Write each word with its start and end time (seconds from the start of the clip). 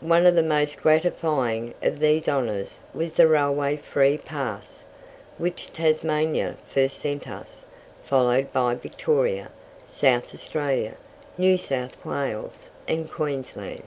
One 0.00 0.24
of 0.24 0.36
the 0.36 0.42
most 0.42 0.78
gratifying 0.78 1.74
of 1.82 1.98
these 1.98 2.30
honours 2.30 2.80
was 2.94 3.12
the 3.12 3.28
railway 3.28 3.76
free 3.76 4.16
pass, 4.16 4.86
which 5.36 5.70
Tasmania 5.70 6.56
first 6.72 6.98
sent 6.98 7.28
us, 7.28 7.66
followed 8.02 8.54
by 8.54 8.74
Victoria, 8.76 9.50
South 9.84 10.32
Australia, 10.34 10.94
New 11.36 11.58
South 11.58 12.02
Wales, 12.06 12.70
and 12.88 13.10
Queensland. 13.10 13.82